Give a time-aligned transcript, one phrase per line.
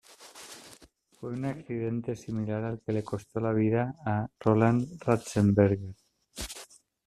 [1.19, 5.93] Fue un accidente similar al que le costó la vida a Roland Ratzenberger.